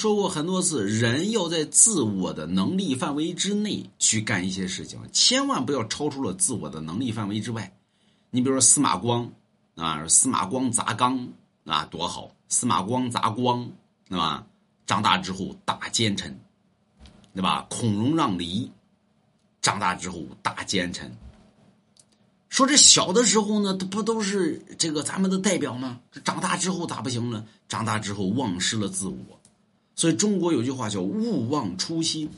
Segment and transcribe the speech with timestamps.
[0.00, 7.70] 说过很多次，人要在自我的能力范围之内去干一些事情，千万不要超出了自我的能力范围之外。
[8.30, 9.30] 你比如说司马光
[9.74, 11.28] 啊，司马光砸缸
[11.66, 12.30] 啊，多好！
[12.48, 13.70] 司马光砸光，
[14.08, 14.46] 对吧？
[14.86, 16.40] 长大之后大奸臣，
[17.34, 17.66] 对吧？
[17.68, 18.72] 孔融让梨，
[19.60, 21.14] 长大之后大奸臣。
[22.48, 26.00] 说这小的时候呢，他不都是这个咱们的代表吗？
[26.10, 27.44] 这长大之后咋不行了？
[27.68, 29.39] 长大之后忘失了自我。
[30.00, 32.30] 所以中国有句话叫“勿忘初心”，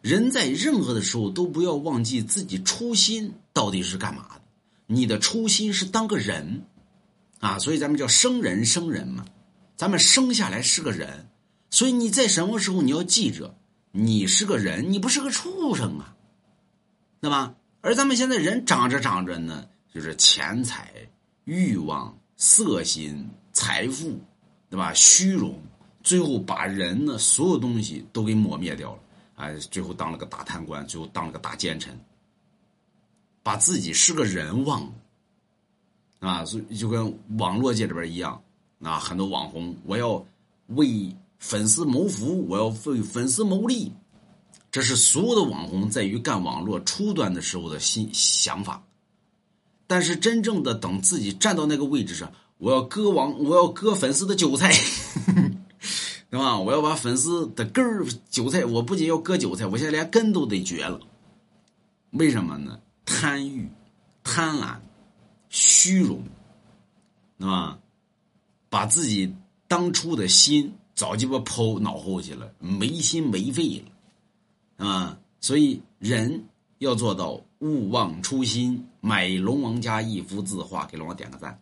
[0.00, 4.40] 人在任何的时候都不要忘记自己初心到底是干嘛的。
[4.86, 6.62] 你的初心是当个人，
[7.40, 9.24] 啊，所以咱们叫生人生人嘛。
[9.76, 11.26] 咱们生下来是个人，
[11.68, 13.56] 所以你在什么时候你要记着，
[13.90, 16.14] 你是个人，你不是个畜生啊，
[17.20, 17.56] 对吧？
[17.80, 20.92] 而咱们现在人长着长着呢，就是钱财、
[21.42, 24.20] 欲望、色心、财富，
[24.68, 24.94] 对吧？
[24.94, 25.60] 虚荣，
[26.02, 29.00] 最后把人呢所有东西都给抹灭掉了，
[29.36, 31.98] 哎，最后当了个大贪官，最后当了个大奸臣，
[33.42, 34.82] 把自己是个人忘。
[34.82, 34.92] 了，
[36.20, 38.42] 啊，所以就跟网络界里边一样，
[38.82, 40.24] 啊，很多网红，我要
[40.68, 43.92] 为粉丝谋福，我要为粉丝谋利。
[44.70, 48.84] 这是所有的网红在于干网络初端的时候的心想法，
[49.86, 54.72] 但是真正的等自己站到那个位置上，我要割网，我要割粉丝的韭菜，
[56.30, 56.58] 对吧？
[56.58, 61.00] 我要把粉丝的根儿韭菜，我不仅要割韭菜，我现在连根都得绝了。
[62.12, 62.80] 为什么呢？
[63.04, 63.68] 贪欲、
[64.22, 64.76] 贪婪、
[65.48, 66.22] 虚荣，
[67.38, 67.78] 对吧？
[68.68, 69.34] 把自己
[69.66, 73.82] 当初的心早鸡巴抛脑后去了，没心没肺
[74.76, 74.86] 了。
[74.86, 76.44] 啊，所以人
[76.78, 78.86] 要做到勿忘初心。
[79.00, 81.58] 买龙王家一幅字画，给龙王点个赞。